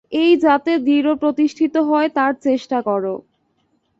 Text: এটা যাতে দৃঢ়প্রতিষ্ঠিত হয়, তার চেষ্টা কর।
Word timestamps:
এটা 0.13 0.41
যাতে 0.45 0.71
দৃঢ়প্রতিষ্ঠিত 0.79 1.75
হয়, 1.89 2.09
তার 2.09 2.33
চেষ্টা 2.41 2.77
কর। 2.81 3.03